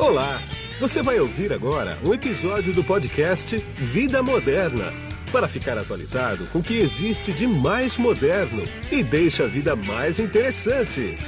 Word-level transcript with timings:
Olá! 0.00 0.40
Você 0.80 1.02
vai 1.02 1.20
ouvir 1.20 1.52
agora 1.52 1.98
um 2.08 2.14
episódio 2.14 2.72
do 2.72 2.82
podcast 2.82 3.58
Vida 3.74 4.22
Moderna 4.22 4.90
para 5.30 5.46
ficar 5.46 5.76
atualizado 5.76 6.46
com 6.46 6.60
o 6.60 6.62
que 6.62 6.78
existe 6.78 7.34
de 7.34 7.46
mais 7.46 7.98
moderno 7.98 8.64
e 8.90 9.02
deixa 9.02 9.44
a 9.44 9.46
vida 9.46 9.76
mais 9.76 10.18
interessante. 10.18 11.18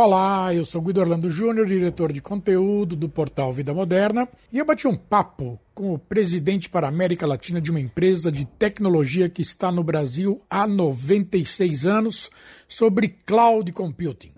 Olá, 0.00 0.54
eu 0.54 0.64
sou 0.64 0.80
Guido 0.80 1.00
Orlando 1.00 1.28
Júnior, 1.28 1.66
diretor 1.66 2.12
de 2.12 2.22
conteúdo 2.22 2.94
do 2.94 3.08
portal 3.08 3.52
Vida 3.52 3.74
Moderna, 3.74 4.28
e 4.52 4.56
eu 4.56 4.64
bati 4.64 4.86
um 4.86 4.96
papo 4.96 5.58
com 5.74 5.92
o 5.92 5.98
presidente 5.98 6.70
para 6.70 6.86
a 6.86 6.88
América 6.88 7.26
Latina 7.26 7.60
de 7.60 7.72
uma 7.72 7.80
empresa 7.80 8.30
de 8.30 8.46
tecnologia 8.46 9.28
que 9.28 9.42
está 9.42 9.72
no 9.72 9.82
Brasil 9.82 10.40
há 10.48 10.68
96 10.68 11.84
anos 11.84 12.30
sobre 12.68 13.08
cloud 13.08 13.72
computing. 13.72 14.30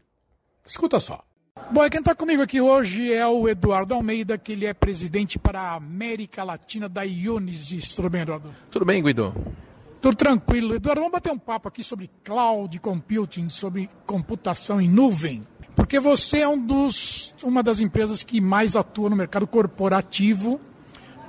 Escuta 0.65 0.99
só. 0.99 1.23
Bom, 1.71 1.87
quem 1.91 2.01
está 2.01 2.15
comigo 2.15 2.41
aqui 2.41 2.59
hoje 2.59 3.13
é 3.13 3.27
o 3.27 3.47
Eduardo 3.47 3.93
Almeida, 3.93 4.39
que 4.39 4.53
ele 4.53 4.65
é 4.65 4.73
presidente 4.73 5.39
para 5.39 5.61
a 5.61 5.75
América 5.75 6.43
Latina 6.43 6.89
da 6.89 7.03
Ionis. 7.03 7.95
Tudo 7.95 8.09
bem, 8.09 8.23
Eduardo? 8.23 8.49
Tudo 8.71 8.87
bem, 8.87 9.03
Guido? 9.03 9.35
Tudo 10.01 10.17
tranquilo. 10.17 10.75
Eduardo, 10.75 11.03
vamos 11.03 11.13
bater 11.13 11.31
um 11.31 11.39
papo 11.39 11.69
aqui 11.69 11.85
sobre 11.85 12.11
cloud 12.25 12.81
computing, 12.81 13.51
sobre 13.51 13.91
computação 14.07 14.81
em 14.81 14.89
nuvem. 14.89 15.47
Porque 15.75 15.99
você 15.99 16.41
é 16.41 16.49
um 16.49 16.59
dos, 16.59 17.35
uma 17.43 17.63
das 17.63 17.81
empresas 17.81 18.23
que 18.23 18.41
mais 18.41 18.77
atua 18.77 19.11
no 19.11 19.17
mercado 19.17 19.47
corporativo. 19.47 20.61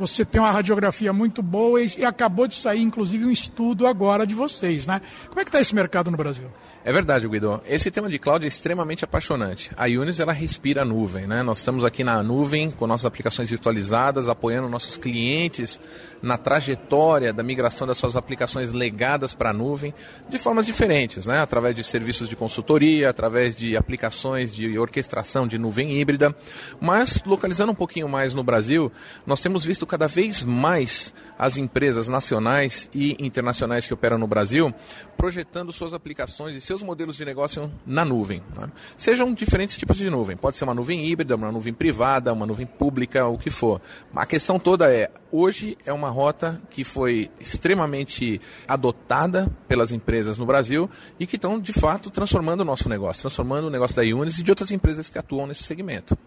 Você 0.01 0.25
tem 0.25 0.41
uma 0.41 0.49
radiografia 0.49 1.13
muito 1.13 1.43
boa 1.43 1.79
e, 1.79 2.03
acabou 2.03 2.47
de 2.47 2.55
sair, 2.55 2.81
inclusive, 2.81 3.23
um 3.23 3.29
estudo 3.29 3.85
agora 3.85 4.25
de 4.25 4.33
vocês, 4.33 4.87
né? 4.87 4.99
Como 5.27 5.39
é 5.39 5.43
que 5.43 5.49
está 5.49 5.61
esse 5.61 5.75
mercado 5.75 6.09
no 6.09 6.17
Brasil? 6.17 6.47
É 6.83 6.91
verdade, 6.91 7.27
Guido. 7.27 7.61
Esse 7.67 7.91
tema 7.91 8.09
de 8.09 8.17
cloud 8.17 8.43
é 8.43 8.47
extremamente 8.47 9.05
apaixonante. 9.05 9.69
A 9.77 9.85
Unis 9.85 10.19
ela 10.19 10.33
respira 10.33 10.81
a 10.81 10.85
nuvem, 10.85 11.27
né? 11.27 11.43
Nós 11.43 11.59
estamos 11.59 11.85
aqui 11.85 12.03
na 12.03 12.23
nuvem 12.23 12.71
com 12.71 12.87
nossas 12.87 13.05
aplicações 13.05 13.51
virtualizadas, 13.51 14.27
apoiando 14.27 14.67
nossos 14.67 14.97
clientes 14.97 15.79
na 16.23 16.39
trajetória 16.39 17.31
da 17.31 17.43
migração 17.43 17.85
das 17.85 17.99
suas 17.99 18.15
aplicações 18.15 18.71
legadas 18.71 19.35
para 19.35 19.51
a 19.51 19.53
nuvem 19.53 19.93
de 20.27 20.39
formas 20.39 20.65
diferentes, 20.65 21.27
né? 21.27 21.39
Através 21.39 21.75
de 21.75 21.83
serviços 21.83 22.27
de 22.27 22.35
consultoria, 22.35 23.11
através 23.11 23.55
de 23.55 23.77
aplicações 23.77 24.51
de 24.51 24.79
orquestração 24.79 25.45
de 25.45 25.59
nuvem 25.59 26.01
híbrida. 26.01 26.35
Mas 26.79 27.21
localizando 27.23 27.73
um 27.73 27.75
pouquinho 27.75 28.09
mais 28.09 28.33
no 28.33 28.43
Brasil, 28.43 28.91
nós 29.23 29.39
temos 29.39 29.63
visto 29.63 29.85
cada 29.91 30.07
vez 30.07 30.41
mais 30.41 31.13
as 31.37 31.57
empresas 31.57 32.07
nacionais 32.07 32.89
e 32.93 33.17
internacionais 33.19 33.85
que 33.85 33.93
operam 33.93 34.17
no 34.17 34.25
Brasil 34.25 34.73
projetando 35.17 35.69
suas 35.73 35.93
aplicações 35.93 36.55
e 36.55 36.61
seus 36.61 36.81
modelos 36.81 37.17
de 37.17 37.25
negócio 37.25 37.69
na 37.85 38.05
nuvem. 38.05 38.41
Né? 38.57 38.71
Sejam 38.95 39.33
diferentes 39.33 39.77
tipos 39.77 39.97
de 39.97 40.09
nuvem. 40.09 40.37
Pode 40.37 40.55
ser 40.55 40.63
uma 40.63 40.73
nuvem 40.73 41.05
híbrida, 41.05 41.35
uma 41.35 41.51
nuvem 41.51 41.73
privada, 41.73 42.31
uma 42.31 42.45
nuvem 42.45 42.65
pública, 42.65 43.27
o 43.27 43.37
que 43.37 43.51
for. 43.51 43.81
A 44.15 44.25
questão 44.25 44.57
toda 44.57 44.89
é, 44.89 45.11
hoje 45.29 45.77
é 45.85 45.91
uma 45.91 46.09
rota 46.09 46.61
que 46.69 46.85
foi 46.85 47.29
extremamente 47.37 48.39
adotada 48.65 49.51
pelas 49.67 49.91
empresas 49.91 50.37
no 50.37 50.45
Brasil 50.45 50.89
e 51.19 51.27
que 51.27 51.35
estão, 51.35 51.59
de 51.59 51.73
fato, 51.73 52.09
transformando 52.09 52.61
o 52.61 52.65
nosso 52.65 52.87
negócio, 52.87 53.23
transformando 53.23 53.67
o 53.67 53.69
negócio 53.69 53.97
da 53.97 54.03
Unis 54.03 54.39
e 54.39 54.43
de 54.43 54.51
outras 54.51 54.71
empresas 54.71 55.09
que 55.09 55.19
atuam 55.19 55.45
nesse 55.47 55.63
segmento. 55.63 56.17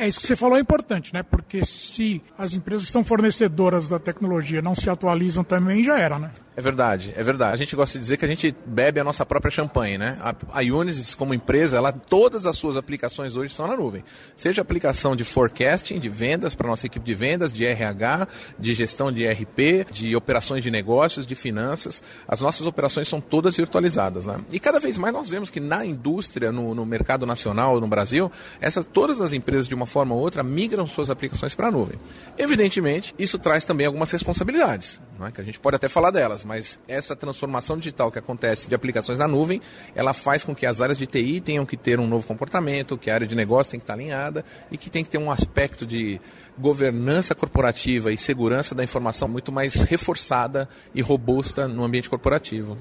É 0.00 0.08
isso 0.08 0.18
que 0.18 0.26
você 0.26 0.34
falou 0.34 0.56
é 0.56 0.60
importante, 0.60 1.12
né? 1.12 1.22
Porque 1.22 1.62
se 1.62 2.22
as 2.38 2.54
empresas 2.54 2.86
que 2.86 2.90
são 2.90 3.04
fornecedoras 3.04 3.86
da 3.86 3.98
tecnologia 3.98 4.62
não 4.62 4.74
se 4.74 4.88
atualizam 4.88 5.44
também, 5.44 5.84
já 5.84 5.98
era, 5.98 6.18
né? 6.18 6.30
É 6.60 6.62
verdade, 6.62 7.14
é 7.16 7.22
verdade. 7.24 7.54
A 7.54 7.56
gente 7.56 7.74
gosta 7.74 7.98
de 7.98 8.02
dizer 8.02 8.18
que 8.18 8.24
a 8.26 8.28
gente 8.28 8.54
bebe 8.66 9.00
a 9.00 9.04
nossa 9.04 9.24
própria 9.24 9.50
champanhe, 9.50 9.96
né? 9.96 10.18
A, 10.20 10.60
Unisys, 10.60 11.14
como 11.14 11.32
empresa, 11.32 11.78
ela, 11.78 11.90
todas 11.90 12.44
as 12.44 12.54
suas 12.54 12.76
aplicações 12.76 13.34
hoje 13.34 13.54
são 13.54 13.66
na 13.66 13.74
nuvem. 13.74 14.04
Seja 14.36 14.60
aplicação 14.60 15.16
de 15.16 15.24
forecasting, 15.24 15.98
de 15.98 16.10
vendas 16.10 16.54
para 16.54 16.68
nossa 16.68 16.84
equipe 16.84 17.06
de 17.06 17.14
vendas, 17.14 17.50
de 17.50 17.64
RH, 17.64 18.28
de 18.58 18.74
gestão 18.74 19.10
de 19.10 19.22
ERP, 19.22 19.90
de 19.90 20.14
operações 20.14 20.62
de 20.62 20.70
negócios, 20.70 21.24
de 21.24 21.34
finanças. 21.34 22.02
As 22.28 22.42
nossas 22.42 22.66
operações 22.66 23.08
são 23.08 23.22
todas 23.22 23.56
virtualizadas, 23.56 24.26
né? 24.26 24.36
E 24.52 24.60
cada 24.60 24.78
vez 24.78 24.98
mais 24.98 25.14
nós 25.14 25.30
vemos 25.30 25.48
que 25.48 25.60
na 25.60 25.86
indústria, 25.86 26.52
no, 26.52 26.74
no 26.74 26.84
mercado 26.84 27.24
nacional, 27.24 27.80
no 27.80 27.88
Brasil, 27.88 28.30
essas, 28.60 28.84
todas 28.84 29.18
as 29.22 29.32
empresas, 29.32 29.66
de 29.66 29.74
uma 29.74 29.86
forma 29.86 30.14
ou 30.14 30.20
outra, 30.20 30.42
migram 30.42 30.86
suas 30.86 31.08
aplicações 31.08 31.54
para 31.54 31.68
a 31.68 31.70
nuvem. 31.70 31.98
Evidentemente, 32.36 33.14
isso 33.18 33.38
traz 33.38 33.64
também 33.64 33.86
algumas 33.86 34.10
responsabilidades, 34.10 35.00
é? 35.22 35.30
que 35.30 35.40
a 35.40 35.44
gente 35.44 35.58
pode 35.58 35.76
até 35.76 35.88
falar 35.88 36.10
delas, 36.10 36.44
mas 36.50 36.80
essa 36.88 37.14
transformação 37.14 37.78
digital 37.78 38.10
que 38.10 38.18
acontece 38.18 38.68
de 38.68 38.74
aplicações 38.74 39.16
na 39.20 39.28
nuvem, 39.28 39.62
ela 39.94 40.12
faz 40.12 40.42
com 40.42 40.52
que 40.52 40.66
as 40.66 40.80
áreas 40.80 40.98
de 40.98 41.06
TI 41.06 41.40
tenham 41.40 41.64
que 41.64 41.76
ter 41.76 42.00
um 42.00 42.08
novo 42.08 42.26
comportamento, 42.26 42.98
que 42.98 43.08
a 43.08 43.14
área 43.14 43.24
de 43.24 43.36
negócio 43.36 43.70
tem 43.70 43.78
que 43.78 43.84
estar 43.84 43.92
alinhada 43.92 44.44
e 44.68 44.76
que 44.76 44.90
tem 44.90 45.04
que 45.04 45.10
ter 45.10 45.18
um 45.18 45.30
aspecto 45.30 45.86
de 45.86 46.20
governança 46.58 47.36
corporativa 47.36 48.12
e 48.12 48.18
segurança 48.18 48.74
da 48.74 48.82
informação 48.82 49.28
muito 49.28 49.52
mais 49.52 49.82
reforçada 49.82 50.68
e 50.92 51.00
robusta 51.00 51.68
no 51.68 51.84
ambiente 51.84 52.10
corporativo. 52.10 52.76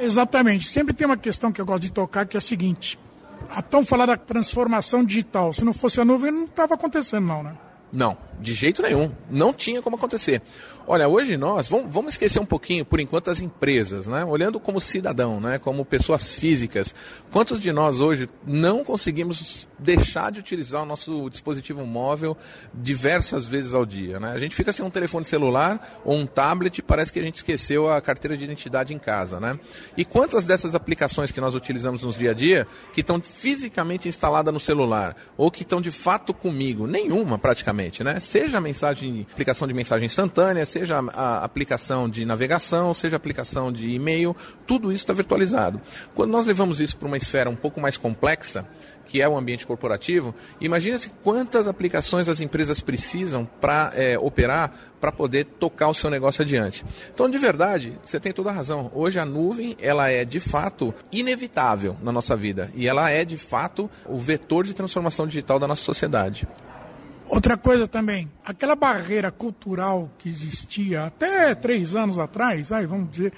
Exatamente. 0.00 0.66
Sempre 0.66 0.92
tem 0.92 1.06
uma 1.06 1.16
questão 1.16 1.52
que 1.52 1.60
eu 1.60 1.64
gosto 1.64 1.82
de 1.82 1.92
tocar 1.92 2.26
que 2.26 2.36
é 2.36 2.38
a 2.38 2.40
seguinte: 2.40 2.98
a 3.50 3.62
tão 3.62 3.84
falar 3.84 4.06
da 4.06 4.16
transformação 4.16 5.04
digital, 5.04 5.52
se 5.52 5.64
não 5.64 5.72
fosse 5.72 6.00
a 6.00 6.04
nuvem, 6.04 6.32
não 6.32 6.46
estava 6.46 6.74
acontecendo, 6.74 7.24
não, 7.24 7.44
né? 7.44 7.56
Não, 7.92 8.16
de 8.42 8.52
jeito 8.52 8.82
nenhum. 8.82 9.10
Não 9.30 9.52
tinha 9.52 9.80
como 9.80 9.96
acontecer. 9.96 10.42
Olha, 10.86 11.08
hoje 11.08 11.36
nós, 11.36 11.68
vamos, 11.68 11.92
vamos 11.92 12.14
esquecer 12.14 12.40
um 12.40 12.44
pouquinho, 12.44 12.84
por 12.84 12.98
enquanto, 12.98 13.30
as 13.30 13.40
empresas, 13.40 14.08
né? 14.08 14.24
Olhando 14.24 14.58
como 14.58 14.80
cidadão, 14.80 15.40
né? 15.40 15.58
Como 15.58 15.84
pessoas 15.84 16.34
físicas. 16.34 16.94
Quantos 17.30 17.60
de 17.60 17.72
nós 17.72 18.00
hoje 18.00 18.28
não 18.44 18.82
conseguimos 18.84 19.66
deixar 19.78 20.30
de 20.32 20.40
utilizar 20.40 20.82
o 20.82 20.86
nosso 20.86 21.28
dispositivo 21.30 21.84
móvel 21.84 22.36
diversas 22.74 23.46
vezes 23.46 23.74
ao 23.74 23.86
dia, 23.86 24.18
né? 24.18 24.32
A 24.32 24.38
gente 24.38 24.54
fica 24.54 24.72
sem 24.72 24.84
um 24.84 24.90
telefone 24.90 25.24
celular 25.24 26.00
ou 26.04 26.16
um 26.16 26.26
tablet 26.26 26.78
e 26.78 26.82
parece 26.82 27.12
que 27.12 27.18
a 27.18 27.22
gente 27.22 27.36
esqueceu 27.36 27.90
a 27.90 28.00
carteira 28.00 28.36
de 28.36 28.44
identidade 28.44 28.92
em 28.92 28.98
casa, 28.98 29.38
né? 29.38 29.58
E 29.96 30.04
quantas 30.04 30.44
dessas 30.44 30.74
aplicações 30.74 31.30
que 31.30 31.40
nós 31.40 31.54
utilizamos 31.54 32.02
no 32.02 32.12
dia 32.12 32.32
a 32.32 32.34
dia 32.34 32.66
que 32.92 33.00
estão 33.00 33.20
fisicamente 33.20 34.08
instaladas 34.08 34.52
no 34.52 34.60
celular 34.60 35.16
ou 35.36 35.50
que 35.50 35.62
estão 35.62 35.80
de 35.80 35.90
fato 35.90 36.34
comigo? 36.34 36.86
Nenhuma, 36.86 37.38
praticamente, 37.38 38.02
né? 38.02 38.18
Seja 38.32 38.56
a 38.56 38.60
mensagem, 38.62 39.26
aplicação 39.30 39.68
de 39.68 39.74
mensagem 39.74 40.06
instantânea, 40.06 40.64
seja 40.64 41.04
a 41.12 41.44
aplicação 41.44 42.08
de 42.08 42.24
navegação, 42.24 42.94
seja 42.94 43.16
a 43.16 43.18
aplicação 43.18 43.70
de 43.70 43.90
e-mail, 43.90 44.34
tudo 44.66 44.90
isso 44.90 45.02
está 45.02 45.12
virtualizado. 45.12 45.78
Quando 46.14 46.30
nós 46.30 46.46
levamos 46.46 46.80
isso 46.80 46.96
para 46.96 47.08
uma 47.08 47.18
esfera 47.18 47.50
um 47.50 47.54
pouco 47.54 47.78
mais 47.78 47.98
complexa, 47.98 48.66
que 49.04 49.20
é 49.20 49.28
o 49.28 49.36
ambiente 49.36 49.66
corporativo, 49.66 50.34
imagina-se 50.62 51.10
quantas 51.22 51.68
aplicações 51.68 52.26
as 52.26 52.40
empresas 52.40 52.80
precisam 52.80 53.44
para 53.60 53.92
é, 53.94 54.18
operar 54.18 54.72
para 54.98 55.12
poder 55.12 55.44
tocar 55.44 55.88
o 55.88 55.94
seu 55.94 56.08
negócio 56.08 56.40
adiante. 56.40 56.86
Então, 57.12 57.28
de 57.28 57.36
verdade, 57.36 57.98
você 58.02 58.18
tem 58.18 58.32
toda 58.32 58.48
a 58.48 58.54
razão. 58.54 58.90
Hoje 58.94 59.18
a 59.18 59.26
nuvem 59.26 59.76
ela 59.78 60.08
é 60.08 60.24
de 60.24 60.40
fato 60.40 60.94
inevitável 61.12 61.98
na 62.02 62.10
nossa 62.10 62.34
vida 62.34 62.72
e 62.74 62.88
ela 62.88 63.10
é 63.10 63.26
de 63.26 63.36
fato 63.36 63.90
o 64.06 64.16
vetor 64.16 64.64
de 64.64 64.72
transformação 64.72 65.26
digital 65.26 65.58
da 65.58 65.68
nossa 65.68 65.84
sociedade. 65.84 66.48
Outra 67.32 67.56
coisa 67.56 67.88
também, 67.88 68.30
aquela 68.44 68.76
barreira 68.76 69.30
cultural 69.30 70.10
que 70.18 70.28
existia 70.28 71.04
até 71.04 71.54
três 71.54 71.96
anos 71.96 72.18
atrás, 72.18 72.70
aí 72.70 72.84
vamos 72.84 73.10
dizer, 73.10 73.32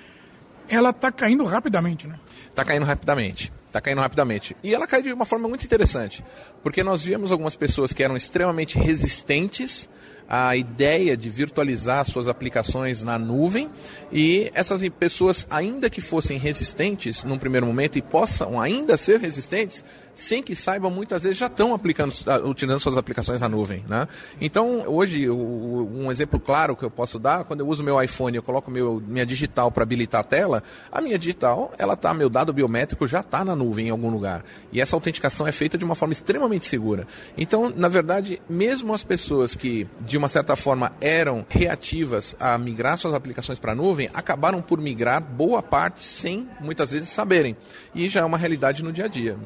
ela 0.69 0.91
está 0.91 1.12
caindo 1.12 1.44
rapidamente, 1.44 2.09
né? 2.09 2.19
Está 2.49 2.65
caindo 2.65 2.84
rapidamente. 2.84 3.53
Está 3.69 3.81
caindo 3.81 4.00
rapidamente. 4.00 4.56
E 4.65 4.75
ela 4.75 4.84
cai 4.88 5.00
de 5.00 5.12
uma 5.12 5.25
forma 5.25 5.49
muito 5.49 5.65
interessante, 5.65 6.25
porque 6.60 6.83
nós 6.83 7.04
vimos 7.04 7.31
algumas 7.31 7.54
pessoas 7.54 7.93
que 7.93 8.03
eram 8.03 8.16
extremamente 8.16 8.77
resistentes 8.81 9.88
a 10.29 10.57
ideia 10.57 11.17
de 11.17 11.29
virtualizar 11.29 12.05
suas 12.05 12.29
aplicações 12.29 13.03
na 13.03 13.19
nuvem 13.19 13.71
e 14.11 14.51
essas 14.55 14.87
pessoas, 14.89 15.47
ainda 15.51 15.91
que 15.91 16.01
fossem 16.01 16.39
resistentes 16.39 17.25
num 17.25 17.39
primeiro 17.39 17.66
momento 17.66 17.98
e 17.98 18.03
possam 18.03 18.60
ainda 18.60 18.97
ser 18.97 19.21
resistentes, 19.21 19.84
sem 20.15 20.43
que 20.43 20.54
saibam, 20.54 20.91
muitas 20.91 21.25
vezes 21.25 21.39
já 21.39 21.47
estão 21.47 21.75
aplicando, 21.75 22.15
ah, 22.27 22.39
utilizando 22.39 22.81
suas 22.81 22.97
aplicações 22.97 23.41
na 23.41 23.48
nuvem. 23.48 23.84
Né? 23.89 24.07
Então, 24.41 24.84
hoje, 24.87 25.28
um 25.28 26.10
exemplo 26.10 26.39
claro 26.39 26.77
que 26.77 26.84
eu 26.84 26.91
posso 26.91 27.19
dar, 27.19 27.45
quando 27.45 27.60
eu 27.60 27.69
uso 27.69 27.83
meu 27.83 28.01
iPhone, 28.03 28.37
eu 28.37 28.43
coloco 28.43 28.71
meu, 28.71 29.03
minha 29.07 29.27
digital 29.27 29.71
para 29.71 29.83
habilitar 29.83 30.21
a 30.21 30.25
tela, 30.25 30.63
a 30.91 31.01
minha 31.01 31.19
digital, 31.19 31.72
ela 31.78 31.97
tá, 31.97 32.15
meu 32.15 32.28
dado 32.28 32.53
biométrico 32.53 33.07
já 33.07 33.21
está 33.21 33.45
na 33.45 33.57
nuvem 33.57 33.89
em 33.89 33.91
algum 33.91 34.10
lugar. 34.10 34.45
E 34.72 34.81
essa 34.81 34.97
autenticação 34.97 35.47
é 35.47 35.53
feita 35.53 35.77
de 35.77 35.84
uma 35.84 35.95
forma 35.95 36.13
extremamente 36.13 36.66
segura. 36.66 37.07
Então, 37.37 37.72
na 37.75 37.89
verdade, 37.89 38.41
mesmo 38.48 38.95
as 38.95 39.03
pessoas 39.04 39.54
que, 39.54 39.87
de 40.15 40.19
uma 40.19 40.28
certa 40.28 40.55
forma, 40.55 40.93
eram 41.01 41.45
reativas 41.49 42.37
a 42.39 42.57
migrar 42.57 42.97
suas 42.97 43.15
aplicações 43.15 43.59
para 43.59 43.72
a 43.72 43.75
nuvem, 43.75 44.09
acabaram 44.15 44.63
por 44.63 44.81
migrar 44.81 45.21
boa 45.21 45.61
parte 45.61 46.05
sem, 46.05 46.49
muitas 46.61 46.93
vezes, 46.93 47.09
saberem. 47.09 47.57
E 47.93 48.09
já 48.09 48.21
é 48.21 48.25
uma 48.25 48.39
realidade 48.39 48.84
no 48.84 48.93
dia 48.93 49.07
a 49.07 49.09
dia. 49.09 49.37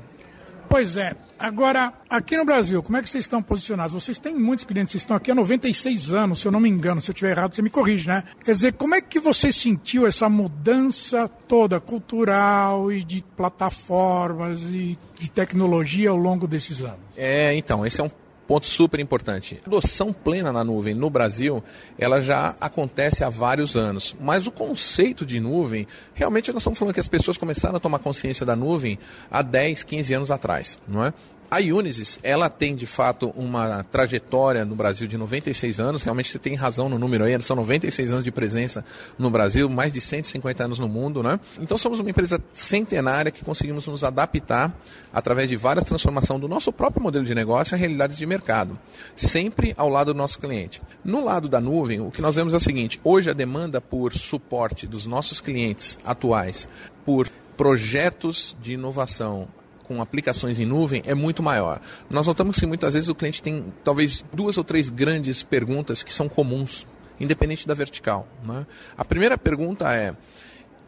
Pois 0.68 0.98
é. 0.98 1.16
Agora, 1.38 1.90
aqui 2.10 2.36
no 2.36 2.44
Brasil, 2.44 2.82
como 2.82 2.98
é 2.98 3.02
que 3.02 3.08
vocês 3.08 3.24
estão 3.24 3.42
posicionados? 3.42 3.94
Vocês 3.94 4.18
têm 4.18 4.34
muitos 4.34 4.66
clientes, 4.66 4.92
vocês 4.92 5.04
estão 5.04 5.16
aqui 5.16 5.30
há 5.30 5.34
96 5.34 6.12
anos, 6.12 6.40
se 6.40 6.46
eu 6.46 6.52
não 6.52 6.60
me 6.60 6.68
engano. 6.68 7.00
Se 7.00 7.10
eu 7.10 7.14
estiver 7.14 7.30
errado, 7.30 7.56
você 7.56 7.62
me 7.62 7.70
corrige, 7.70 8.06
né? 8.06 8.22
Quer 8.44 8.52
dizer, 8.52 8.72
como 8.74 8.94
é 8.94 9.00
que 9.00 9.18
você 9.18 9.50
sentiu 9.50 10.06
essa 10.06 10.28
mudança 10.28 11.28
toda 11.48 11.80
cultural 11.80 12.92
e 12.92 13.02
de 13.02 13.24
plataformas 13.34 14.60
e 14.64 14.98
de 15.18 15.30
tecnologia 15.30 16.10
ao 16.10 16.16
longo 16.18 16.46
desses 16.46 16.82
anos? 16.82 17.00
É, 17.16 17.56
então, 17.56 17.86
esse 17.86 18.02
é 18.02 18.04
um 18.04 18.10
ponto 18.48 18.66
super 18.66 18.98
importante. 18.98 19.60
A 19.62 19.68
adoção 19.68 20.10
plena 20.10 20.50
na 20.50 20.64
nuvem 20.64 20.94
no 20.94 21.10
Brasil, 21.10 21.62
ela 21.98 22.18
já 22.18 22.56
acontece 22.58 23.22
há 23.22 23.28
vários 23.28 23.76
anos. 23.76 24.16
Mas 24.18 24.46
o 24.46 24.50
conceito 24.50 25.26
de 25.26 25.38
nuvem, 25.38 25.86
realmente 26.14 26.50
nós 26.50 26.62
estamos 26.62 26.78
falando 26.78 26.94
que 26.94 27.00
as 27.00 27.08
pessoas 27.08 27.36
começaram 27.36 27.76
a 27.76 27.80
tomar 27.80 27.98
consciência 27.98 28.46
da 28.46 28.56
nuvem 28.56 28.98
há 29.30 29.42
10, 29.42 29.82
15 29.82 30.14
anos 30.14 30.30
atrás, 30.30 30.78
não 30.88 31.04
é? 31.04 31.12
A 31.50 31.60
Unisys, 31.60 32.20
ela 32.22 32.50
tem 32.50 32.76
de 32.76 32.84
fato 32.84 33.32
uma 33.34 33.82
trajetória 33.84 34.66
no 34.66 34.74
Brasil 34.74 35.08
de 35.08 35.16
96 35.16 35.80
anos, 35.80 36.02
realmente 36.02 36.30
você 36.30 36.38
tem 36.38 36.54
razão 36.54 36.90
no 36.90 36.98
número 36.98 37.24
aí, 37.24 37.40
são 37.40 37.56
96 37.56 38.12
anos 38.12 38.24
de 38.24 38.30
presença 38.30 38.84
no 39.18 39.30
Brasil, 39.30 39.66
mais 39.66 39.90
de 39.90 39.98
150 39.98 40.64
anos 40.64 40.78
no 40.78 40.86
mundo, 40.86 41.22
né? 41.22 41.40
Então 41.58 41.78
somos 41.78 42.00
uma 42.00 42.10
empresa 42.10 42.38
centenária 42.52 43.30
que 43.30 43.42
conseguimos 43.42 43.86
nos 43.86 44.04
adaptar 44.04 44.78
através 45.10 45.48
de 45.48 45.56
várias 45.56 45.86
transformações 45.86 46.38
do 46.38 46.48
nosso 46.48 46.70
próprio 46.70 47.02
modelo 47.02 47.24
de 47.24 47.34
negócio 47.34 47.74
a 47.74 47.78
realidades 47.78 48.18
de 48.18 48.26
mercado, 48.26 48.78
sempre 49.16 49.72
ao 49.78 49.88
lado 49.88 50.12
do 50.12 50.18
nosso 50.18 50.38
cliente. 50.38 50.82
No 51.02 51.24
lado 51.24 51.48
da 51.48 51.62
nuvem, 51.62 51.98
o 51.98 52.10
que 52.10 52.20
nós 52.20 52.36
vemos 52.36 52.52
é 52.52 52.58
o 52.58 52.60
seguinte: 52.60 53.00
hoje 53.02 53.30
a 53.30 53.34
demanda 53.34 53.80
por 53.80 54.12
suporte 54.12 54.86
dos 54.86 55.06
nossos 55.06 55.40
clientes 55.40 55.98
atuais 56.04 56.68
por 57.06 57.26
projetos 57.56 58.54
de 58.60 58.74
inovação 58.74 59.48
com 59.88 60.02
aplicações 60.02 60.60
em 60.60 60.66
nuvem 60.66 61.02
é 61.06 61.14
muito 61.14 61.42
maior. 61.42 61.80
Nós 62.10 62.26
notamos 62.26 62.60
que 62.60 62.66
muitas 62.66 62.92
vezes 62.92 63.08
o 63.08 63.14
cliente 63.14 63.42
tem 63.42 63.72
talvez 63.82 64.24
duas 64.32 64.58
ou 64.58 64.62
três 64.62 64.90
grandes 64.90 65.42
perguntas 65.42 66.02
que 66.02 66.12
são 66.12 66.28
comuns, 66.28 66.86
independente 67.18 67.66
da 67.66 67.72
vertical. 67.72 68.28
Né? 68.44 68.66
A 68.96 69.04
primeira 69.04 69.38
pergunta 69.38 69.92
é 69.92 70.14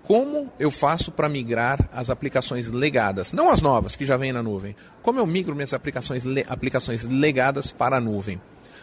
como 0.02 0.52
eu 0.58 0.70
faço 0.70 1.10
para 1.10 1.28
migrar 1.28 1.88
as 1.92 2.10
aplicações 2.10 2.68
legadas, 2.68 3.32
não 3.32 3.50
as 3.50 3.62
novas 3.62 3.96
que 3.96 4.04
já 4.04 4.16
vêm 4.16 4.32
na 4.32 4.42
nuvem. 4.42 4.76
Como 5.02 5.18
eu 5.18 5.26
migro 5.26 5.54
minhas 5.54 5.72
aplicações, 5.72 6.24
aplicações 6.48 7.04
legadas 7.04 7.72
para 7.72 7.96
a 7.96 8.00
nuvem? 8.00 8.40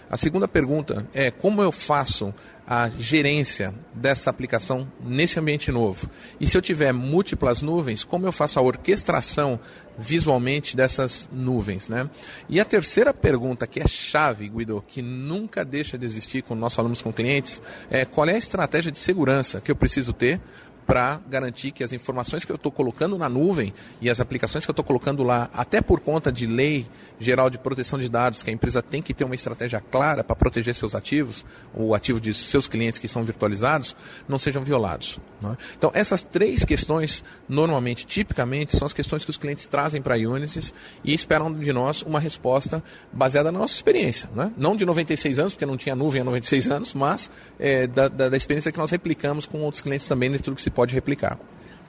A 0.10 0.16
segunda 0.16 0.48
pergunta 0.48 1.06
é 1.14 1.30
como 1.30 1.62
eu 1.62 1.70
faço 1.70 2.34
a 2.66 2.90
gerência 2.98 3.74
dessa 3.94 4.30
aplicação 4.30 4.88
nesse 5.04 5.38
ambiente 5.38 5.70
novo? 5.70 6.10
E 6.40 6.48
se 6.48 6.58
eu 6.58 6.62
tiver 6.62 6.94
múltiplas 6.94 7.62
nuvens, 7.62 8.06
como 8.06 8.26
eu 8.26 8.32
faço 8.32 8.58
a 8.58 8.62
orquestração 8.62 9.60
visualmente 9.98 10.76
dessas 10.76 11.28
nuvens? 11.32 11.90
Né? 11.90 12.10
E 12.48 12.60
a 12.60 12.66
terceira 12.66 13.14
pergunta, 13.14 13.66
que 13.66 13.80
é 13.80 13.88
chave, 13.88 14.48
Guido, 14.48 14.84
que 14.88 15.02
nunca 15.02 15.66
deixa 15.66 15.98
de 15.98 16.06
existir 16.06 16.44
quando 16.44 16.60
nós 16.60 16.74
falamos 16.74 17.02
com 17.02 17.12
clientes, 17.12 17.62
é 17.90 18.06
qual 18.06 18.28
é 18.28 18.34
a 18.34 18.38
estratégia 18.38 18.92
de 18.92 19.00
segurança 19.00 19.62
que 19.62 19.72
eu 19.72 19.76
preciso 19.76 20.14
ter 20.14 20.40
para 20.88 21.20
garantir 21.30 21.72
que 21.72 21.84
as 21.84 21.92
informações 21.92 22.46
que 22.46 22.52
eu 22.52 22.56
estou 22.56 22.72
colocando 22.72 23.18
na 23.18 23.28
nuvem 23.28 23.74
e 24.00 24.10
as 24.10 24.22
aplicações 24.22 24.66
que 24.66 24.72
eu 24.72 24.74
estou 24.74 24.86
colocando 24.86 25.22
lá, 25.22 25.50
até 25.54 25.82
por 25.82 26.00
conta 26.00 26.32
de 26.32 26.48
lei 26.48 26.88
geral 27.20 27.50
de 27.50 27.58
proteção 27.58 28.00
de 28.00 28.08
dados, 28.08 28.42
que 28.42 28.50
a 28.50 28.54
empresa 28.54 28.82
tem 28.82 29.02
que 29.02 29.14
ter 29.14 29.26
uma 29.26 29.36
estratégia 29.36 29.82
clara 29.82 30.24
para 30.24 30.36
proteger 30.36 30.74
seus 30.74 30.96
ativos, 30.96 31.46
o 31.74 31.94
ativo 31.94 32.22
de 32.22 32.34
seus 32.34 32.68
clientes 32.68 33.00
que 33.00 33.08
são 33.08 33.26
virtualizados, 33.26 33.96
não 34.30 34.40
sejam 34.40 34.64
violados. 34.64 35.20
Né? 35.42 35.58
Então, 35.78 35.92
essas 35.94 36.24
três 36.24 36.64
questões, 36.64 37.22
normalmente, 37.50 38.06
tipicamente, 38.06 38.78
são 38.78 38.86
as 38.86 38.94
questões 38.94 39.26
que 39.26 39.30
os 39.30 39.38
clientes 39.38 39.66
trazem 39.66 40.02
para 40.02 40.16
a 40.16 40.18
Unisys 40.18 40.74
e 41.04 41.14
esperam 41.14 41.54
de 41.54 41.74
nós 41.74 42.02
uma 42.02 42.20
resposta 42.20 42.82
baseada 43.12 43.52
na 43.52 43.60
nossa 43.60 43.76
experiência. 43.76 44.30
Né? 44.34 44.54
Não 44.56 44.74
de 44.74 44.86
96 44.86 45.38
anos, 45.40 45.54
porque 45.54 45.66
não 45.66 45.76
tinha 45.76 45.96
nuvem 45.96 46.22
há 46.22 46.24
96 46.24 46.72
anos, 46.72 46.94
mas 46.94 47.30
é, 47.60 47.88
da, 47.88 48.08
da, 48.08 48.30
da 48.30 48.38
experiência 48.38 48.72
que 48.72 48.78
nós 48.78 48.90
replicamos 48.90 49.46
com 49.46 49.60
outros 49.62 49.82
clientes 49.82 50.08
também 50.08 50.32
dentro 50.32 50.52
do 50.52 50.56
que 50.56 50.62
se 50.62 50.70
pode 50.78 50.94
replicar. 50.94 51.40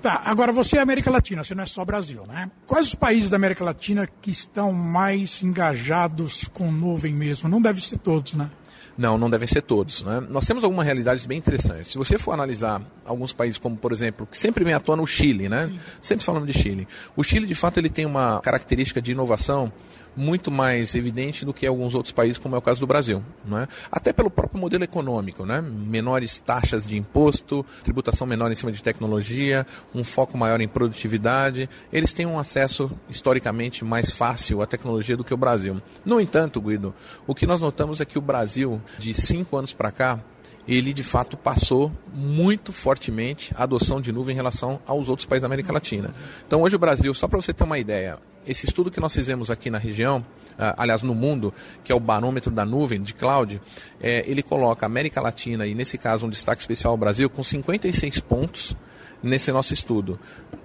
Tá, 0.00 0.22
agora 0.24 0.50
você 0.50 0.78
é 0.78 0.80
América 0.80 1.10
Latina, 1.10 1.44
você 1.44 1.54
não 1.54 1.62
é 1.62 1.66
só 1.66 1.84
Brasil, 1.84 2.24
né? 2.26 2.50
Quais 2.66 2.88
os 2.88 2.94
países 2.94 3.28
da 3.28 3.36
América 3.36 3.62
Latina 3.62 4.08
que 4.22 4.30
estão 4.30 4.72
mais 4.72 5.42
engajados 5.42 6.44
com 6.54 6.72
nuvem 6.72 7.12
mesmo? 7.12 7.50
Não 7.50 7.60
deve 7.60 7.84
ser 7.84 7.98
todos, 7.98 8.32
né? 8.32 8.50
Não, 8.96 9.18
não 9.18 9.28
devem 9.28 9.46
ser 9.46 9.60
todos. 9.60 10.02
Né? 10.02 10.20
Nós 10.28 10.46
temos 10.46 10.64
algumas 10.64 10.86
realidades 10.86 11.26
bem 11.26 11.38
interessantes. 11.38 11.92
Se 11.92 11.98
você 11.98 12.18
for 12.18 12.32
analisar 12.32 12.82
alguns 13.04 13.32
países, 13.32 13.58
como 13.58 13.76
por 13.76 13.92
exemplo, 13.92 14.26
que 14.26 14.36
sempre 14.38 14.64
vem 14.64 14.72
à 14.72 14.80
tona 14.80 15.02
o 15.02 15.06
Chile, 15.06 15.48
né? 15.48 15.70
Sempre 16.00 16.24
falamos 16.24 16.48
de 16.50 16.58
Chile. 16.58 16.88
O 17.14 17.22
Chile, 17.22 17.46
de 17.46 17.54
fato, 17.54 17.78
ele 17.78 17.90
tem 17.90 18.06
uma 18.06 18.40
característica 18.40 19.02
de 19.02 19.12
inovação 19.12 19.70
muito 20.18 20.50
mais 20.50 20.94
evidente 20.94 21.44
do 21.44 21.54
que 21.54 21.66
alguns 21.66 21.94
outros 21.94 22.12
países, 22.12 22.36
como 22.36 22.56
é 22.56 22.58
o 22.58 22.62
caso 22.62 22.80
do 22.80 22.86
Brasil. 22.86 23.22
Né? 23.44 23.68
Até 23.90 24.12
pelo 24.12 24.28
próprio 24.28 24.60
modelo 24.60 24.82
econômico, 24.82 25.46
né? 25.46 25.60
menores 25.62 26.40
taxas 26.40 26.84
de 26.84 26.98
imposto, 26.98 27.64
tributação 27.84 28.26
menor 28.26 28.50
em 28.50 28.54
cima 28.56 28.72
de 28.72 28.82
tecnologia, 28.82 29.66
um 29.94 30.02
foco 30.02 30.36
maior 30.36 30.60
em 30.60 30.68
produtividade. 30.68 31.70
Eles 31.92 32.12
têm 32.12 32.26
um 32.26 32.38
acesso 32.38 32.90
historicamente 33.08 33.84
mais 33.84 34.10
fácil 34.10 34.60
à 34.60 34.66
tecnologia 34.66 35.16
do 35.16 35.24
que 35.24 35.32
o 35.32 35.36
Brasil. 35.36 35.80
No 36.04 36.20
entanto, 36.20 36.60
Guido, 36.60 36.92
o 37.26 37.34
que 37.34 37.46
nós 37.46 37.60
notamos 37.60 38.00
é 38.00 38.04
que 38.04 38.18
o 38.18 38.22
Brasil, 38.22 38.82
de 38.98 39.14
cinco 39.14 39.56
anos 39.56 39.72
para 39.72 39.92
cá, 39.92 40.20
ele 40.68 40.92
de 40.92 41.02
fato 41.02 41.36
passou 41.36 41.90
muito 42.12 42.72
fortemente 42.72 43.54
a 43.56 43.62
adoção 43.62 44.00
de 44.00 44.12
nuvem 44.12 44.34
em 44.34 44.36
relação 44.36 44.78
aos 44.86 45.08
outros 45.08 45.24
países 45.24 45.42
da 45.42 45.46
América 45.46 45.72
Latina. 45.72 46.14
Então 46.46 46.60
hoje 46.60 46.76
o 46.76 46.78
Brasil, 46.78 47.14
só 47.14 47.26
para 47.26 47.40
você 47.40 47.54
ter 47.54 47.64
uma 47.64 47.78
ideia, 47.78 48.18
esse 48.48 48.66
estudo 48.66 48.90
que 48.90 49.00
nós 49.00 49.14
fizemos 49.14 49.50
aqui 49.50 49.70
na 49.70 49.78
região, 49.78 50.24
Uh, 50.58 50.74
aliás, 50.76 51.04
no 51.04 51.14
mundo, 51.14 51.54
que 51.84 51.92
é 51.92 51.94
o 51.94 52.00
barômetro 52.00 52.50
da 52.50 52.64
nuvem 52.64 53.00
de 53.00 53.14
cloud, 53.14 53.60
é, 54.00 54.28
ele 54.28 54.42
coloca 54.42 54.84
a 54.84 54.88
América 54.88 55.20
Latina, 55.20 55.64
e 55.68 55.72
nesse 55.72 55.96
caso 55.96 56.26
um 56.26 56.28
destaque 56.28 56.60
especial 56.60 56.90
ao 56.90 56.96
Brasil, 56.96 57.30
com 57.30 57.44
56 57.44 58.18
pontos 58.18 58.74
nesse 59.22 59.52
nosso 59.52 59.72
estudo. 59.72 60.18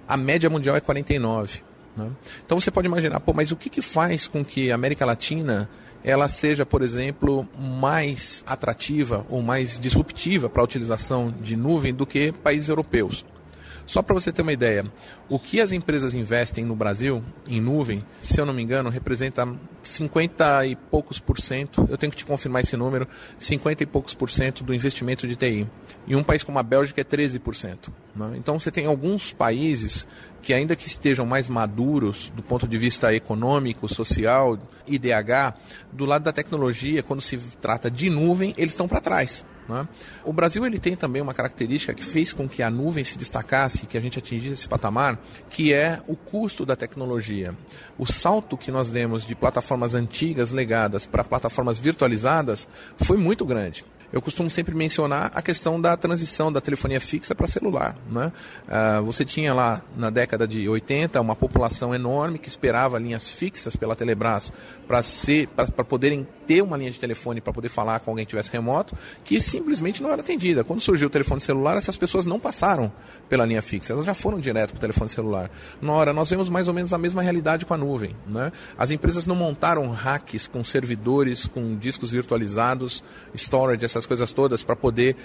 A 0.08 0.16
média 0.16 0.50
mundial 0.50 0.74
é 0.74 0.80
49. 0.80 1.62
Né? 1.96 2.10
Então 2.44 2.58
você 2.58 2.72
pode 2.72 2.88
imaginar, 2.88 3.20
pô, 3.20 3.32
mas 3.32 3.52
o 3.52 3.56
que, 3.56 3.70
que 3.70 3.80
faz 3.80 4.26
com 4.26 4.44
que 4.44 4.72
a 4.72 4.74
América 4.74 5.06
Latina 5.06 5.68
ela 6.02 6.28
seja, 6.28 6.66
por 6.66 6.82
exemplo, 6.82 7.48
mais 7.56 8.44
atrativa 8.46 9.24
ou 9.30 9.40
mais 9.42 9.78
disruptiva 9.78 10.48
para 10.50 10.60
a 10.60 10.64
utilização 10.64 11.32
de 11.40 11.56
nuvem 11.56 11.94
do 11.94 12.04
que 12.04 12.32
países 12.32 12.68
europeus? 12.68 13.24
Só 13.86 14.02
para 14.02 14.14
você 14.14 14.32
ter 14.32 14.42
uma 14.42 14.52
ideia, 14.52 14.84
o 15.28 15.38
que 15.38 15.60
as 15.60 15.70
empresas 15.70 16.14
investem 16.14 16.64
no 16.64 16.74
Brasil 16.74 17.22
em 17.46 17.60
nuvem, 17.60 18.04
se 18.20 18.40
eu 18.40 18.46
não 18.46 18.54
me 18.54 18.62
engano, 18.62 18.88
representa 18.88 19.46
50 19.82 20.66
e 20.66 20.74
poucos 20.74 21.18
por 21.18 21.38
cento, 21.38 21.86
eu 21.90 21.98
tenho 21.98 22.10
que 22.10 22.16
te 22.16 22.24
confirmar 22.24 22.62
esse 22.62 22.76
número, 22.76 23.06
50 23.38 23.82
e 23.82 23.86
poucos 23.86 24.14
por 24.14 24.30
cento 24.30 24.64
do 24.64 24.74
investimento 24.74 25.26
de 25.26 25.36
TI. 25.36 25.68
Em 26.08 26.16
um 26.16 26.22
país 26.22 26.42
como 26.42 26.58
a 26.58 26.62
Bélgica 26.62 27.02
é 27.02 27.04
13%. 27.04 27.90
Né? 28.16 28.32
Então 28.36 28.58
você 28.58 28.70
tem 28.70 28.86
alguns 28.86 29.32
países 29.32 30.06
que 30.40 30.54
ainda 30.54 30.76
que 30.76 30.86
estejam 30.86 31.26
mais 31.26 31.48
maduros 31.48 32.32
do 32.34 32.42
ponto 32.42 32.66
de 32.66 32.78
vista 32.78 33.14
econômico, 33.14 33.88
social, 33.88 34.58
IDH, 34.86 35.54
do 35.92 36.04
lado 36.04 36.24
da 36.24 36.32
tecnologia, 36.32 37.02
quando 37.02 37.20
se 37.20 37.36
trata 37.60 37.90
de 37.90 38.08
nuvem, 38.10 38.54
eles 38.56 38.72
estão 38.72 38.88
para 38.88 39.00
trás. 39.00 39.44
Né? 39.68 39.88
O 40.24 40.32
Brasil 40.32 40.64
ele 40.66 40.78
tem 40.78 40.94
também 40.94 41.22
uma 41.22 41.34
característica 41.34 41.94
que 41.94 42.02
fez 42.02 42.32
com 42.32 42.48
que 42.48 42.62
a 42.62 42.70
nuvem 42.70 43.04
se 43.04 43.16
destacasse, 43.16 43.86
que 43.86 43.96
a 43.96 44.00
gente 44.00 44.18
atingisse 44.18 44.52
esse 44.52 44.68
patamar, 44.68 45.18
que 45.48 45.72
é 45.72 46.00
o 46.06 46.16
custo 46.16 46.66
da 46.66 46.76
tecnologia. 46.76 47.54
O 47.98 48.06
salto 48.06 48.56
que 48.56 48.70
nós 48.70 48.88
demos 48.88 49.24
de 49.24 49.34
plataformas 49.34 49.94
antigas 49.94 50.52
legadas 50.52 51.06
para 51.06 51.24
plataformas 51.24 51.78
virtualizadas 51.78 52.68
foi 52.96 53.16
muito 53.16 53.44
grande 53.44 53.84
eu 54.14 54.22
costumo 54.22 54.48
sempre 54.48 54.76
mencionar 54.76 55.32
a 55.34 55.42
questão 55.42 55.80
da 55.80 55.96
transição 55.96 56.52
da 56.52 56.60
telefonia 56.60 57.00
fixa 57.00 57.34
para 57.34 57.48
celular. 57.48 57.96
Né? 58.08 58.30
Uh, 58.68 59.02
você 59.02 59.24
tinha 59.24 59.52
lá 59.52 59.82
na 59.96 60.08
década 60.08 60.46
de 60.46 60.68
80 60.68 61.20
uma 61.20 61.34
população 61.34 61.92
enorme 61.92 62.38
que 62.38 62.48
esperava 62.48 62.96
linhas 62.96 63.28
fixas 63.28 63.74
pela 63.74 63.96
Telebrás 63.96 64.52
para 64.86 65.84
poderem 65.84 66.24
ter 66.46 66.62
uma 66.62 66.76
linha 66.76 66.92
de 66.92 67.00
telefone 67.00 67.40
para 67.40 67.52
poder 67.52 67.68
falar 67.68 67.98
com 68.00 68.12
alguém 68.12 68.24
que 68.24 68.30
tivesse 68.30 68.52
remoto, 68.52 68.96
que 69.24 69.40
simplesmente 69.40 70.00
não 70.00 70.12
era 70.12 70.22
atendida. 70.22 70.62
Quando 70.62 70.80
surgiu 70.80 71.08
o 71.08 71.10
telefone 71.10 71.40
celular, 71.40 71.76
essas 71.76 71.96
pessoas 71.96 72.24
não 72.24 72.38
passaram 72.38 72.92
pela 73.28 73.44
linha 73.44 73.62
fixa, 73.62 73.94
elas 73.94 74.04
já 74.04 74.14
foram 74.14 74.38
direto 74.38 74.70
para 74.70 74.78
o 74.78 74.80
telefone 74.80 75.10
celular. 75.10 75.50
Na 75.82 75.92
hora, 75.92 76.12
nós 76.12 76.30
vemos 76.30 76.48
mais 76.48 76.68
ou 76.68 76.74
menos 76.74 76.92
a 76.92 76.98
mesma 76.98 77.20
realidade 77.20 77.66
com 77.66 77.74
a 77.74 77.76
nuvem. 77.76 78.14
Né? 78.28 78.52
As 78.78 78.92
empresas 78.92 79.26
não 79.26 79.34
montaram 79.34 79.90
hacks 79.90 80.46
com 80.46 80.62
servidores, 80.62 81.48
com 81.48 81.76
discos 81.76 82.12
virtualizados, 82.12 83.02
storage, 83.34 83.84
essas 83.84 84.03
coisas 84.06 84.32
todas, 84.32 84.62
para 84.62 84.76
poder 84.76 85.16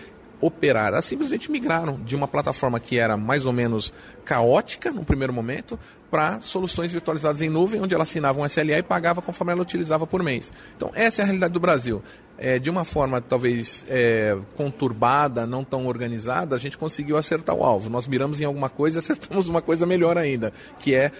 operar. 0.41 0.87
Elas 0.87 1.05
simplesmente 1.05 1.51
migraram 1.51 1.99
de 2.03 2.15
uma 2.15 2.27
plataforma 2.27 2.79
que 2.79 2.97
era 2.97 3.17
mais 3.17 3.45
ou 3.45 3.53
menos 3.53 3.93
caótica 4.23 4.91
no 4.91 5.03
primeiro 5.03 5.33
momento 5.33 5.77
para 6.09 6.41
soluções 6.41 6.91
virtualizadas 6.91 7.41
em 7.41 7.49
nuvem, 7.49 7.81
onde 7.81 7.93
ela 7.93 8.03
assinava 8.03 8.39
um 8.39 8.45
SLA 8.45 8.79
e 8.79 8.83
pagava 8.83 9.21
conforme 9.21 9.53
ela 9.53 9.61
utilizava 9.61 10.07
por 10.07 10.23
mês. 10.23 10.51
Então, 10.75 10.91
essa 10.95 11.21
é 11.21 11.23
a 11.23 11.25
realidade 11.25 11.53
do 11.53 11.59
Brasil. 11.59 12.01
É, 12.37 12.57
de 12.57 12.69
uma 12.69 12.85
forma 12.85 13.21
talvez 13.21 13.85
é, 13.89 14.37
conturbada, 14.55 15.45
não 15.45 15.63
tão 15.63 15.87
organizada, 15.87 16.55
a 16.55 16.59
gente 16.59 16.77
conseguiu 16.77 17.17
acertar 17.17 17.55
o 17.55 17.63
alvo. 17.63 17.89
Nós 17.89 18.07
miramos 18.07 18.39
em 18.39 18.45
alguma 18.45 18.69
coisa 18.69 18.97
e 18.97 18.99
acertamos 19.03 19.47
uma 19.47 19.61
coisa 19.61 19.85
melhor 19.85 20.17
ainda, 20.17 20.53
que 20.79 20.95
é 20.95 21.11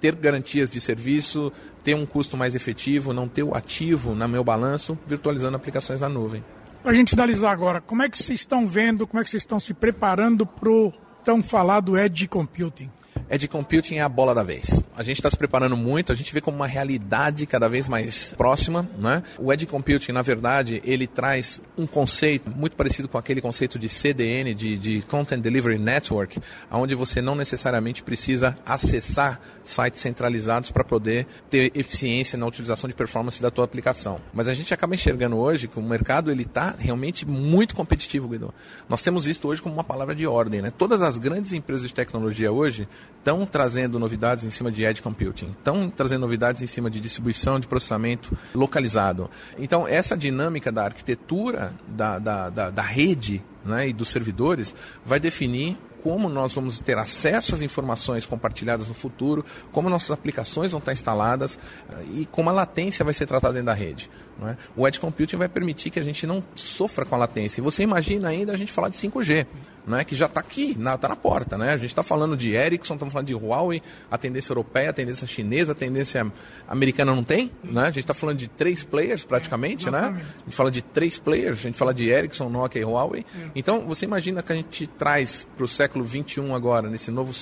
ter 0.00 0.16
garantias 0.16 0.68
de 0.68 0.80
serviço, 0.80 1.52
ter 1.84 1.94
um 1.94 2.06
custo 2.06 2.36
mais 2.36 2.56
efetivo, 2.56 3.12
não 3.12 3.28
ter 3.28 3.44
o 3.44 3.54
ativo 3.54 4.14
no 4.14 4.28
meu 4.28 4.42
balanço, 4.42 4.98
virtualizando 5.06 5.56
aplicações 5.56 6.00
na 6.00 6.08
nuvem. 6.08 6.42
Para 6.82 6.90
a 6.90 6.94
gente 6.94 7.10
finalizar 7.10 7.52
agora, 7.52 7.80
como 7.80 8.02
é 8.02 8.08
que 8.08 8.18
vocês 8.18 8.40
estão 8.40 8.66
vendo, 8.66 9.06
como 9.06 9.20
é 9.20 9.24
que 9.24 9.30
vocês 9.30 9.42
estão 9.42 9.60
se 9.60 9.72
preparando 9.72 10.44
para 10.44 10.68
o 10.68 10.92
tão 11.24 11.40
falado 11.40 11.96
Edge 11.96 12.26
Computing? 12.26 12.90
Edge 13.30 13.48
Computing 13.48 13.96
é 13.96 14.02
a 14.02 14.08
bola 14.08 14.34
da 14.34 14.42
vez. 14.42 14.82
A 14.96 15.02
gente 15.02 15.16
está 15.16 15.30
se 15.30 15.36
preparando 15.36 15.76
muito, 15.76 16.12
a 16.12 16.14
gente 16.14 16.32
vê 16.32 16.40
como 16.40 16.56
uma 16.56 16.66
realidade 16.66 17.46
cada 17.46 17.68
vez 17.68 17.88
mais 17.88 18.34
próxima. 18.34 18.88
Né? 18.98 19.22
O 19.38 19.52
Edge 19.52 19.66
Computing, 19.66 20.12
na 20.12 20.22
verdade, 20.22 20.82
ele 20.84 21.06
traz 21.06 21.60
um 21.76 21.86
conceito 21.86 22.50
muito 22.50 22.76
parecido 22.76 23.08
com 23.08 23.18
aquele 23.18 23.40
conceito 23.40 23.78
de 23.78 23.88
CDN, 23.88 24.54
de, 24.54 24.78
de 24.78 25.02
Content 25.02 25.40
Delivery 25.40 25.78
Network, 25.78 26.40
onde 26.70 26.94
você 26.94 27.20
não 27.22 27.34
necessariamente 27.34 28.02
precisa 28.02 28.56
acessar 28.66 29.40
sites 29.62 30.00
centralizados 30.00 30.70
para 30.70 30.84
poder 30.84 31.26
ter 31.48 31.72
eficiência 31.74 32.38
na 32.38 32.46
utilização 32.46 32.88
de 32.88 32.94
performance 32.94 33.40
da 33.40 33.50
tua 33.50 33.64
aplicação. 33.64 34.20
Mas 34.32 34.48
a 34.48 34.54
gente 34.54 34.74
acaba 34.74 34.94
enxergando 34.94 35.36
hoje 35.36 35.68
que 35.68 35.78
o 35.78 35.82
mercado 35.82 36.30
ele 36.30 36.42
está 36.42 36.74
realmente 36.78 37.26
muito 37.26 37.74
competitivo, 37.74 38.28
Guido. 38.28 38.52
Nós 38.88 39.02
temos 39.02 39.24
visto 39.24 39.48
hoje 39.48 39.62
como 39.62 39.74
uma 39.74 39.84
palavra 39.84 40.14
de 40.14 40.26
ordem. 40.26 40.60
Né? 40.60 40.70
Todas 40.70 41.02
as 41.02 41.18
grandes 41.18 41.52
empresas 41.52 41.86
de 41.86 41.94
tecnologia 41.94 42.52
hoje 42.52 42.88
estão 43.22 43.46
trazendo 43.46 44.00
novidades 44.00 44.44
em 44.44 44.50
cima 44.50 44.70
de 44.70 44.84
edge 44.84 45.00
computing, 45.00 45.52
estão 45.52 45.88
trazendo 45.88 46.22
novidades 46.22 46.60
em 46.60 46.66
cima 46.66 46.90
de 46.90 47.00
distribuição 47.00 47.60
de 47.60 47.68
processamento 47.68 48.36
localizado. 48.52 49.30
Então, 49.56 49.86
essa 49.86 50.16
dinâmica 50.16 50.72
da 50.72 50.84
arquitetura 50.84 51.72
da, 51.86 52.18
da, 52.18 52.50
da, 52.50 52.70
da 52.70 52.82
rede 52.82 53.42
né, 53.64 53.88
e 53.88 53.92
dos 53.92 54.08
servidores 54.08 54.74
vai 55.06 55.20
definir 55.20 55.78
como 56.02 56.28
nós 56.28 56.52
vamos 56.52 56.80
ter 56.80 56.98
acesso 56.98 57.54
às 57.54 57.62
informações 57.62 58.26
compartilhadas 58.26 58.88
no 58.88 58.94
futuro, 58.94 59.44
como 59.70 59.88
nossas 59.88 60.10
aplicações 60.10 60.72
vão 60.72 60.80
estar 60.80 60.92
instaladas 60.92 61.56
eh, 61.88 62.04
e 62.14 62.26
como 62.26 62.50
a 62.50 62.52
latência 62.52 63.04
vai 63.04 63.14
ser 63.14 63.24
tratada 63.24 63.54
dentro 63.54 63.66
da 63.66 63.72
rede. 63.72 64.10
É? 64.44 64.56
O 64.76 64.88
Edge 64.88 64.98
Computing 64.98 65.36
vai 65.36 65.48
permitir 65.48 65.90
que 65.90 66.00
a 66.00 66.02
gente 66.02 66.26
não 66.26 66.42
sofra 66.56 67.06
com 67.06 67.14
a 67.14 67.18
latência. 67.18 67.60
E 67.60 67.62
você 67.62 67.84
imagina 67.84 68.28
ainda 68.28 68.52
a 68.52 68.56
gente 68.56 68.72
falar 68.72 68.88
de 68.88 68.96
5G 68.96 69.46
né, 69.86 70.04
que 70.04 70.14
já 70.14 70.26
está 70.26 70.40
aqui, 70.40 70.70
está 70.70 70.82
na, 70.82 70.98
tá 70.98 71.08
na 71.08 71.16
porta. 71.16 71.58
Né? 71.58 71.70
A 71.70 71.76
gente 71.76 71.90
está 71.90 72.02
falando 72.02 72.36
de 72.36 72.54
Ericsson, 72.54 72.94
estamos 72.94 73.12
falando 73.12 73.26
de 73.26 73.34
Huawei, 73.34 73.82
a 74.10 74.16
tendência 74.16 74.52
europeia, 74.52 74.90
a 74.90 74.92
tendência 74.92 75.26
chinesa, 75.26 75.72
a 75.72 75.74
tendência 75.74 76.30
americana 76.68 77.14
não 77.14 77.24
tem. 77.24 77.50
Né? 77.64 77.82
A 77.82 77.86
gente 77.86 78.00
está 78.00 78.14
falando 78.14 78.38
de 78.38 78.48
três 78.48 78.84
players 78.84 79.24
praticamente, 79.24 79.90
né? 79.90 80.14
A 80.40 80.44
gente 80.44 80.56
fala 80.56 80.70
de 80.70 80.82
três 80.82 81.18
players, 81.18 81.58
a 81.58 81.62
gente 81.62 81.78
fala 81.78 81.92
de 81.92 82.08
Ericsson, 82.08 82.48
Nokia 82.48 82.80
e 82.80 82.84
Huawei. 82.84 83.24
É. 83.34 83.50
Então, 83.54 83.86
você 83.86 84.04
imagina 84.04 84.42
que 84.42 84.52
a 84.52 84.56
gente 84.56 84.86
traz 84.86 85.46
para 85.56 85.64
o 85.64 85.68
século 85.68 86.04
21 86.04 86.54
agora, 86.54 86.88
nesse 86.88 87.10
novo 87.10 87.32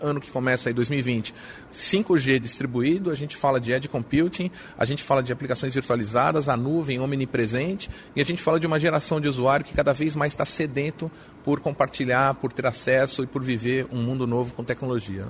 ano 0.00 0.20
que 0.20 0.30
começa 0.30 0.68
aí, 0.68 0.72
2020, 0.72 1.34
5G 1.72 2.38
distribuído, 2.38 3.10
a 3.10 3.14
gente 3.14 3.36
fala 3.36 3.60
de 3.60 3.72
edge 3.72 3.88
computing, 3.88 4.50
a 4.76 4.84
gente 4.84 5.02
fala 5.02 5.22
de 5.22 5.32
aplicações 5.32 5.74
virtualizadas, 5.74 6.48
a 6.48 6.56
nuvem 6.56 7.00
omnipresente, 7.00 7.90
e 8.14 8.20
a 8.20 8.24
gente 8.24 8.42
fala 8.42 8.60
de 8.60 8.66
uma 8.66 8.78
geração 8.78 9.20
de 9.20 9.28
usuário 9.28 9.64
que 9.64 9.74
cada 9.74 9.92
vez 9.92 10.14
mais 10.14 10.32
está 10.32 10.44
sedento 10.44 11.10
por 11.44 11.60
compartilhar, 11.88 12.34
por 12.34 12.52
ter 12.52 12.66
acesso 12.66 13.22
e 13.22 13.26
por 13.26 13.42
viver 13.42 13.86
um 13.90 14.02
mundo 14.02 14.26
novo 14.26 14.52
com 14.54 14.62
tecnologia. 14.62 15.26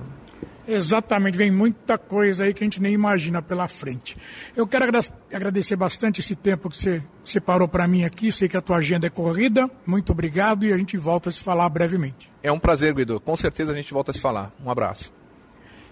Exatamente, 0.67 1.35
vem 1.35 1.49
muita 1.49 1.97
coisa 1.97 2.43
aí 2.43 2.53
que 2.53 2.63
a 2.63 2.65
gente 2.65 2.79
nem 2.79 2.93
imagina 2.93 3.41
pela 3.41 3.67
frente. 3.67 4.15
Eu 4.55 4.67
quero 4.67 4.85
agradecer 5.33 5.75
bastante 5.75 6.19
esse 6.19 6.35
tempo 6.35 6.69
que 6.69 6.77
você 6.77 7.01
separou 7.23 7.67
para 7.67 7.87
mim 7.87 8.03
aqui. 8.03 8.31
Sei 8.31 8.47
que 8.47 8.55
a 8.55 8.61
tua 8.61 8.77
agenda 8.77 9.07
é 9.07 9.09
corrida. 9.09 9.69
Muito 9.83 10.11
obrigado 10.11 10.63
e 10.63 10.71
a 10.71 10.77
gente 10.77 10.95
volta 10.95 11.29
a 11.29 11.31
se 11.31 11.39
falar 11.39 11.67
brevemente. 11.69 12.31
É 12.43 12.51
um 12.51 12.59
prazer, 12.59 12.93
Guido. 12.93 13.19
Com 13.19 13.35
certeza 13.35 13.71
a 13.71 13.75
gente 13.75 13.91
volta 13.91 14.11
a 14.11 14.13
se 14.13 14.19
falar. 14.19 14.53
Um 14.63 14.69
abraço. 14.69 15.11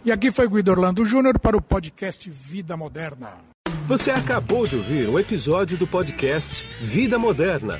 E 0.05 0.12
aqui 0.12 0.31
foi 0.31 0.47
Guido 0.47 0.69
Orlando 0.69 1.03
Júnior 1.05 1.39
para 1.39 1.57
o 1.57 1.62
podcast 1.62 2.29
Vida 2.29 2.77
Moderna. 2.77 3.29
Você 3.88 4.12
acabou 4.12 4.67
de 4.67 4.75
ouvir 4.75 5.09
um 5.09 5.17
episódio 5.17 5.75
do 5.75 5.88
podcast 5.88 6.63
Vida 6.79 7.17
Moderna. 7.17 7.79